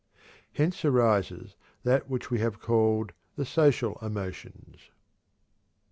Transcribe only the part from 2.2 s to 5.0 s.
we have called "the social emotions."